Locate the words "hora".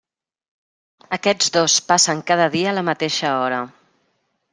3.43-3.61